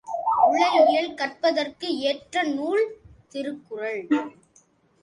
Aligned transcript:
உளஇயல் 0.45 1.13
கற்பதற்கு 1.13 1.87
ஏற்ற 1.99 2.43
நூல் 2.43 2.83
திருக்குறள். 3.29 4.01